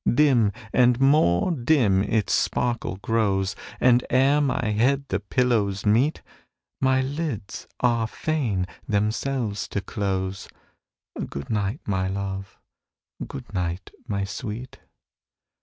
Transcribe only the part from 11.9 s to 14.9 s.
love! good night, my sweet!